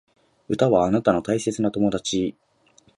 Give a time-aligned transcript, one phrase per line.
[0.47, 2.35] 歌はあなたの大切な友達